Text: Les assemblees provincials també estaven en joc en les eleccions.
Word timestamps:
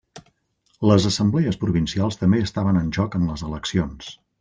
Les 0.91 1.05
assemblees 1.11 1.59
provincials 1.65 2.19
també 2.23 2.43
estaven 2.49 2.83
en 2.85 2.91
joc 3.01 3.23
en 3.23 3.33
les 3.33 3.49
eleccions. 3.53 4.15